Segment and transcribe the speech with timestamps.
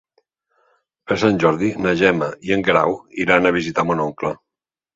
[1.11, 4.37] Per Sant Jordi na Gemma i en Guerau iran a visitar mon oncle.